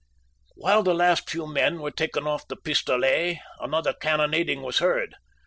[0.55, 5.13] "While the last few men were taken off the Pistolet, another cannonading was heard.